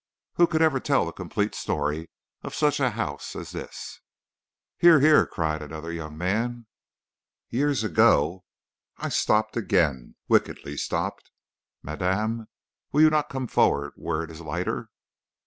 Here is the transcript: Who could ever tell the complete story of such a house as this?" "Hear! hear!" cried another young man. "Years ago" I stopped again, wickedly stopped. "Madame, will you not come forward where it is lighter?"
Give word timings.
Who 0.37 0.47
could 0.47 0.63
ever 0.63 0.79
tell 0.79 1.05
the 1.05 1.11
complete 1.11 1.53
story 1.53 2.09
of 2.41 2.55
such 2.55 2.79
a 2.79 2.89
house 2.89 3.35
as 3.35 3.51
this?" 3.51 3.99
"Hear! 4.79 4.99
hear!" 4.99 5.27
cried 5.27 5.61
another 5.61 5.91
young 5.91 6.17
man. 6.17 6.65
"Years 7.49 7.83
ago" 7.83 8.43
I 8.97 9.09
stopped 9.09 9.55
again, 9.55 10.15
wickedly 10.27 10.75
stopped. 10.75 11.29
"Madame, 11.83 12.47
will 12.91 13.01
you 13.01 13.09
not 13.11 13.29
come 13.29 13.45
forward 13.45 13.93
where 13.95 14.23
it 14.23 14.31
is 14.31 14.41
lighter?" 14.41 14.89